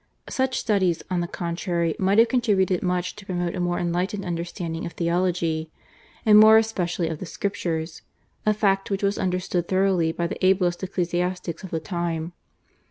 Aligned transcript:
Such 0.29 0.57
studies, 0.59 1.03
on 1.11 1.19
the 1.19 1.27
contrary, 1.27 1.95
might 1.99 2.17
have 2.17 2.27
contributed 2.27 2.81
much 2.81 3.15
to 3.17 3.25
promote 3.27 3.53
a 3.53 3.59
more 3.59 3.77
enlightened 3.77 4.25
understanding 4.25 4.83
of 4.83 4.93
theology, 4.93 5.69
and 6.25 6.39
more 6.39 6.57
especially 6.57 7.07
of 7.07 7.19
the 7.19 7.27
Scriptures, 7.27 8.01
a 8.43 8.51
fact 8.51 8.89
which 8.89 9.03
was 9.03 9.19
understood 9.19 9.67
thoroughly 9.67 10.11
by 10.11 10.25
the 10.25 10.43
ablest 10.43 10.81
ecclesiastics 10.83 11.63
of 11.63 11.69
the 11.69 11.79
time. 11.79 12.33